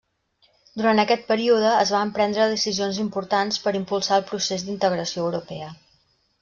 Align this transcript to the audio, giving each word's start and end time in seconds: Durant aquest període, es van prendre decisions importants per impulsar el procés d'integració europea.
Durant 0.79 1.01
aquest 1.03 1.27
període, 1.31 1.75
es 1.83 1.93
van 1.97 2.13
prendre 2.17 2.49
decisions 2.55 3.03
importants 3.05 3.63
per 3.67 3.77
impulsar 3.83 4.19
el 4.21 4.27
procés 4.35 4.67
d'integració 4.71 5.29
europea. 5.31 5.75